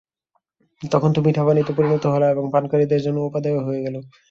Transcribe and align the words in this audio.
তখন 0.81 1.09
তা 1.13 1.19
মিঠা 1.25 1.43
পানিতে 1.47 1.71
পরিণত 1.77 2.03
হল 2.13 2.23
এবং 2.33 2.43
পানকারীদের 2.53 3.03
জন্যে 3.05 3.21
উপাদেয় 3.29 3.57
হয়ে 3.67 3.83
গেল। 3.85 3.95